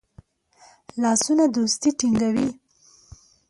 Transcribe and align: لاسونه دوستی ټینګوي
لاسونه 1.01 1.45
دوستی 1.55 1.89
ټینګوي 1.99 2.47